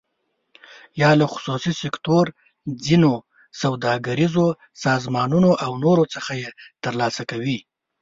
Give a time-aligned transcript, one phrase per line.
[1.01, 2.25] یا له خصوصي سکتور،
[2.85, 3.11] ځینو
[3.61, 4.47] سوداګریزو
[4.85, 6.49] سازمانونو او نورو څخه یې
[6.83, 7.57] تر لاسه کوي.